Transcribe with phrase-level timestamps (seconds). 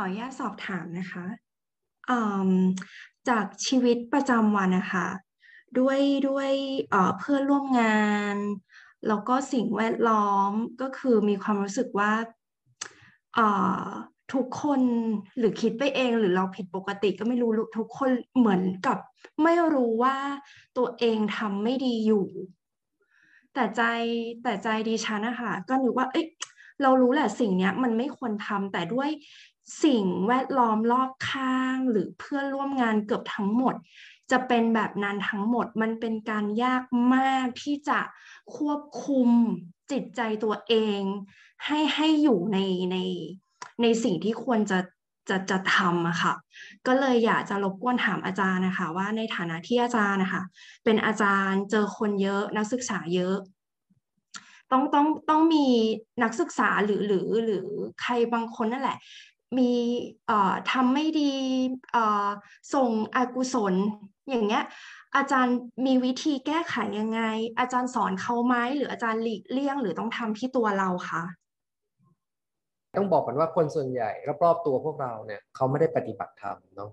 [0.00, 1.24] ออนุญาตสอบถามนะคะ
[3.28, 5.08] จากชีวิตประจำวันนะคะ
[5.78, 6.50] ด้วยด้วย
[7.18, 8.04] เพื่อนร่วมงา
[8.34, 8.36] น
[9.08, 12.12] แล้วก็สิ่งแวดล้อมก็คือมีความรู้สึกว่า
[14.34, 14.80] ทุกคน
[15.38, 18.98] หรือคิดไปเองหรือเราผิดปกติก็ไม่รู้ทุกคนเหมือนกับ
[19.42, 20.16] ไม่รู้ว่า
[20.78, 22.26] ตัวเองทำไม่ดีอยู่
[23.54, 23.82] แต่ใจ
[24.42, 26.26] แต่ใจดิฉันนะคะก็นึกว่า เอ้ย
[26.82, 29.10] เรารู้แหละสิ่งเนี้ยมันไม่ควรทำแต่ด้วย
[29.84, 33.74] สิ่งแวดล้อมรอบข้างหรือเพื่อนร่วมงานเกือบทั้งหมด
[34.30, 36.82] จะเป็นแบบนั้นทั้งหมดมันเป็นการยาก
[37.14, 38.00] มากที่จะ
[38.56, 39.28] ควบคุม
[39.92, 41.00] จิตใจตัวเอง
[41.66, 42.58] ให้ให้อยู่ใน
[42.92, 42.96] ใน
[43.82, 44.78] ในสิ่งที่ควรจะ
[45.28, 46.34] จะจะทำอะค่ะ
[46.86, 50.42] ก็เลยอยากจะรบกวนถามอาจารย์นะคะ ว่าในฐานะที่อาจารย์นะคะ
[50.84, 53.36] เป็นอาจารย์เจอคนเยอะนักศึกษาเยอะ
[54.72, 55.66] ต้องต้องต้องมี
[56.22, 57.66] นักศึกษาหรือหรือหรือ
[58.02, 58.98] ใครบางคนนั่นแหละ
[59.58, 59.72] มี
[60.26, 61.32] เอ่อทำไม่ดี
[61.92, 62.28] เอ่อ
[62.74, 63.74] ส่งอกุศล
[64.30, 64.64] อย่างเงี้ย
[65.16, 65.56] อาจารย์
[65.86, 67.20] มีวิธีแก้ไขยังไง
[67.58, 71.22] อาจารย์สอนเขาไหมหรืออาจารย์หลีกเลี่ยง หรือต้องทำที่ตัวเราคะ
[72.96, 74.10] ต้องบอกกันว่าคนส่วนใหญ่
[74.44, 76.90] รอบๆตัวพวกเราเนี่ยเขาไม่ได้ปฏิบัติธรรมเนาะ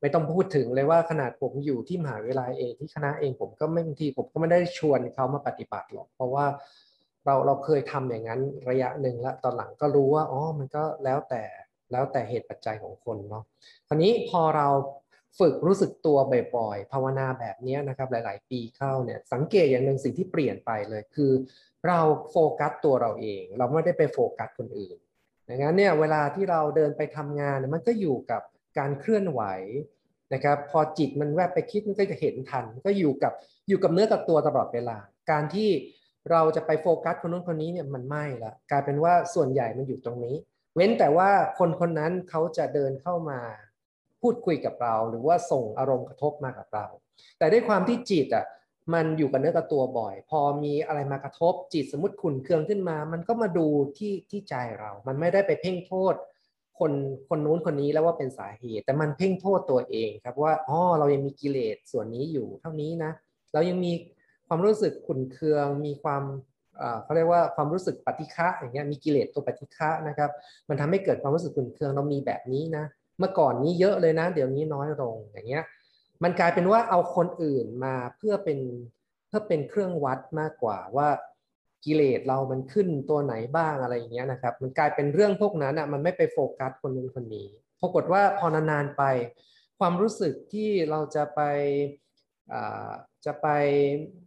[0.00, 6.46] ไม่ต้องพูดถึงเลยว่าขนาดผมอยู่ที่มหาวิทยาลัยเองที่คณะเองผมก็ไม่บางทีผมก็ไม่ได้ชวนเขามาปฏิบัติหรอกเพราะว่า
[7.26, 8.40] เราเราเคยทำอย่างนั้น
[8.70, 11.44] ระยะหนึ่งแล้วตอนหลังก็รู้ว่าอ๋อมันก็แล้วแต่
[11.92, 13.44] แล้วแต่เหตุปัจจัยของคนเนาะ
[13.88, 14.68] คราวนี้พอเรา
[15.38, 16.18] ฝึกรู้สึกตัว
[16.56, 21.32] บ่อยๆภาวนาแบบนี้นะครับหลาย ๆ ปีเข้าเนี่ยสังเกตอย่างหนึ่งสิ่งที่เปลี่ยนไปเลยคือ
[21.86, 21.98] เรา
[22.30, 24.96] โฟกัสตัวเราเอง เราไม่ได้ไปโฟกัสคนอื่น
[25.48, 28.42] ดังนั้นเนี่ยเวลาที่เราเดินไปทำงานมันก็อยู่กับ
[28.78, 29.42] การเคลื่อนไหว
[30.34, 33.32] นะครับพอจิตมันแวบไปคิดมันก็จะเห็นทัน ก็อยู่กับ
[33.68, 34.96] อยู่กับเนื้อกับตัวตลอดเวลา
[35.30, 35.70] การที่
[36.30, 40.36] เราจะไปโฟกัสคนนู้นคนนี้เนี่ยมันไม่ละกลายเป็นว่าส่วนใหญ่มันอยู่ตรงนี้
[40.74, 43.40] เว้นแต่ว่าคนคนนั้นเขาจะเดินเข้ามา
[44.20, 46.86] พูดคุยกับเรา หรือว่าส่งอารมณ์กระทบมากับเรา
[47.38, 48.46] แต่ด้วยความที่จิตอะ
[48.94, 53.66] มันอยู่กับเนื้อกับตัวบ่อย พอมีอะไรมากระทบจิตสมมติขุนเคืองขึ้นมา มันก็มาดู
[53.98, 56.14] ที่ที่ใจเรา มันไม่ได้ไปเพ่งโทษ
[56.78, 56.92] คน
[57.28, 63.12] คนนู้นคนนี้แล้วว่าเป็นสาเหตุ แต่มันเพ่งโทษตัวเองครับว่าอ๋อเรายังมีกิเลสส่วนนี้อยู่เท่านี้นะ
[63.52, 63.92] เรายังมี
[64.52, 66.22] ความรู้สึกขุนเคือง มีความ
[67.02, 70.30] เขาเรียกว่าความรู้สึกปฏิฆะอย่างเงี้ยมีกิเลสตัวปฏิฆะนะครับ
[70.68, 72.84] มันทำให้เกิดความรู้สึกขุนเคืองเรามีแบบนี้นะ
[73.18, 75.64] เมื่อก่อนนี้เยอะเลยนะ เดี๋ยวนี้น้อยลงอย่างเงี้ย
[76.22, 78.58] มันกลายเป็นว่าเอาคนอื่นมาเพื่อเป็น
[79.28, 81.08] เพื่อเป็นเครื่องวัดมากกว่าว่า
[81.84, 87.48] กิเลสเรามันขึ้นตัวไหนบ้างอะไรอย่างเงี้ยนะครับ มันกลายเป็นเรื่องพวกนั้นอะมันไม่ไปโฟกัสคนนู้นคนนี้
[87.80, 89.02] ปรากฏว่าพอนานๆไป
[89.78, 91.40] ความรู้สึกที่เราจะไป
[93.24, 93.46] จะไป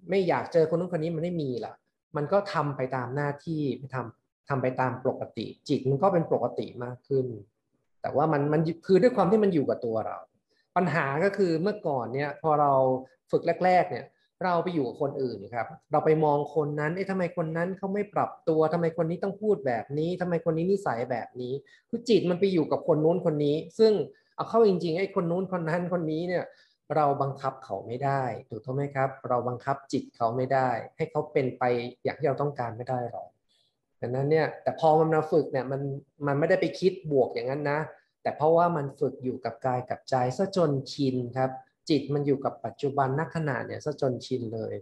[0.10, 1.74] ไม่อยากเจอคนนู้นคนนี้มันไม่มีละ
[2.16, 3.62] มันก็ทำไปตามหน้าที่
[3.96, 7.26] ทำทำไปตามปกติ จิตมันก็เป็นปกติมากขึ้น
[8.02, 10.18] แต่ว่ามันมันคือด้วยความที่มันอยู่กับตัวเรา
[10.76, 12.72] ปัญหาก็คือเมื่อก่อนเนี่ยพอเรา
[13.32, 14.06] ฝึกแรก ๆ เนี่ย
[14.44, 21.54] เราไปอยู่กับคนอื่นครับ เราไปมองคนนั้นเอ๊ะทำไมคนนั้นเขาไม่ปรับตัวทำไมคนนี้ต้องพูดแบบนี้ทำไมคนนี้นิสัยแบบนี้
[21.90, 23.92] คือจิตมันไปอยู่กับคนนู้นคนนี้ ซึ่ง
[24.36, 26.44] เอาเข้าจริงๆไอ้คนนู้นคนนั้นคนนี้เนี่ย
[26.96, 31.64] เราบังคับเขาไม่ได้ถูกต้องไหมครับ เราบังคับจิตเขาไม่ได้ ให้เขาเป็นไป
[32.04, 33.28] อย่างที่เราต้องการไม่ได้หรอก
[34.02, 35.82] ดังนั้นเนี่ยแต่พอมันมาฝึกเนี่ยมัน
[36.28, 37.80] มันไม่ได้ไปคิดบวกอย่างนั้นนะ
[38.22, 41.50] แต่เพราะว่ามันฝึกอยู่กับกายกับใจซะจนชินครับ
[41.90, 44.74] จิตมันอยู่กับปัจจุบันนักขณะเนี่ยซะจนชินเลย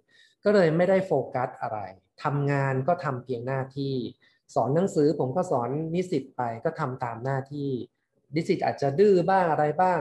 [0.44, 1.80] ก็เลยไม่ได้โฟกัสอะไร
[2.24, 3.96] ทำงานก็ทำเพียงหน้าที่
[4.56, 7.70] สอนหนังสือผมก็สอนนิสิตไปก็ทำตามหน้าที่
[8.36, 10.00] นิสิตอาจจะดื้อบ้างอะไรบ้าง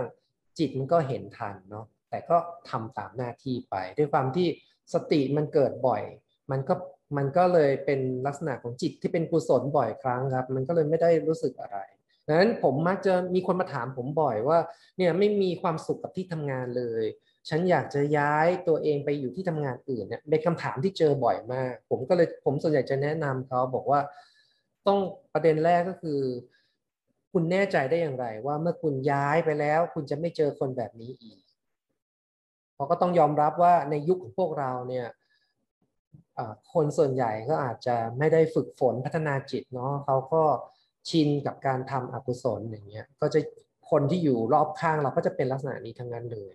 [0.61, 2.37] จิตมันก็เห็นทันเนาะแต่ก็
[2.71, 4.49] ทำตามหน้าที่ไป ด้วยความที่
[4.95, 6.03] สติมันเกิดบ่อย
[6.51, 6.75] มันก็
[7.17, 11.79] มันก็เลยเป็นลักษณะของจิตที่เป็นกุศลบ่อยครั้งครับ มันก็เลยไม่ได้รู้สึกอะไร
[12.27, 14.59] ดังนั้นผมมักจะมีคนมาถามผมบ่อยว่า
[14.97, 17.05] เนี่ยไม่มีความสุขกับที่ทำงานเลย
[17.49, 24.01] ฉันอยากจะย้ายตัวเองไปอยู่ที่ทำงานอื่นเนี่ยเป็นคำถามที่เจอบ่อยมาก ผมก็เลยผมส่วนใหญ่จะแนะนำเขาบอกว่า
[24.87, 24.99] ต้อง
[25.35, 26.21] ประเด็นแรกก็คือ
[27.33, 31.41] คุณแน่ใจได้อย่างไร ว่าเมื่อคุณย้ายไปแล้ว คุณจะไม่เจอคนแบบนี้อีก
[32.75, 35.07] เราะก็ต้องยอมรับว่าในยุคของพวกเราเนี่ย
[36.73, 40.43] คนส่วนใหญ่ก็อาจจะไม่ได้ฝึกฝนพัฒนาจิตเนาะเขาก็
[41.09, 43.41] ชินกับการทำอกุศลอย่างเงี้ยก็จะ
[43.91, 46.53] คนที่อยู่รอบข้างเราก็จะเป็นลักษณะนี้ทั้งนั้นเลย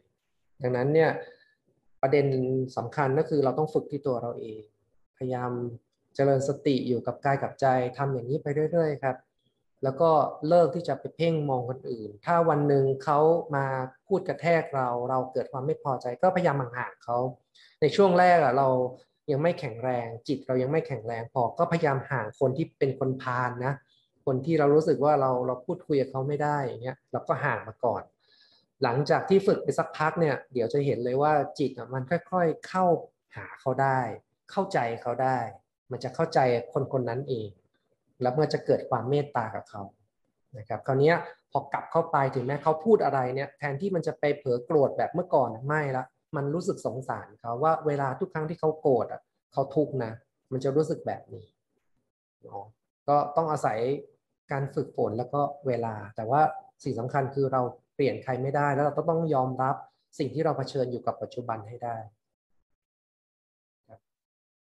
[0.62, 1.10] ดังนั้นเนี่ย
[2.02, 2.26] ประเด็น
[2.78, 4.62] สำคัญก็คือเราต้องฝึกที่ตัวเราเอง
[5.18, 5.52] พยายาม
[6.16, 7.66] เจริญสติอยู่กับกายกับใจ
[7.98, 9.16] ทำอย่างนี้ไปเรื่อยๆครับ
[9.86, 10.12] แล้วก็
[10.48, 13.20] เลิกที่จะไปเพ่งมองคนอื่น ถ้าวันหนึ่งเขา
[13.56, 13.66] มา
[14.08, 17.18] พูดกระแทกเราเราเกิดความไม่พอใจก็พยายามห่างเขา
[17.82, 18.68] ในช่วงแรกอะเรา
[19.32, 23.74] ยังไม่แข็งแรง จิตเรายังไม่แข็งแรงพอก็พยายามห่างคนที่เป็นคนพาลนนะ
[24.26, 28.04] คนที่เรารู้สึกว่าเราเราพูดคุยกับเขาไม่ได้อย่างเงี้ยเราก็ห่างมาก่อน
[28.84, 32.86] หลังจากที่ฝึกไปสักพักเนี่ยเดี๋ยวจะเห็นเลยว่าจิตอะมันค่อยๆเข้า
[33.36, 34.00] หาเขาได้
[34.52, 35.38] เข้าใจเขาได้
[35.92, 36.40] มันจะเข้าใจ
[36.74, 37.48] คนคนนั้นเอง
[38.26, 39.82] แล้วเมื่อจะเกิดความเมตตากับเขา
[40.58, 41.14] นะครับคราวนี้
[41.52, 46.04] พอกลับเข้าไปถึงแม้เขาพูดอะไรเนี่ยแทนที่มันจะไปเผลอโกรธแบบเมื่อก่อนไม่ละ
[46.36, 49.22] มันรู้สึกสงสารเขาว่าเวลาทุกครั้งที่เขาโกรธอะ
[49.54, 50.12] เขาทุกข์นะ
[50.52, 51.46] มันจะรู้สึกแบบนี้
[52.44, 52.64] เนาะ
[53.10, 53.78] ก็ต้องอาศัย
[54.52, 56.42] การฝึกฝนแล้วก็เวลา แต่ว่า
[56.84, 57.62] สิ่งสำคัญคือเรา
[57.96, 59.76] เปลี่ยนใครไม่ได้ แล้วเราต้องยอมรับ
[60.20, 61.98] สิ่งที่เราเผชิญอยู่กับปัจจุบันให้ได้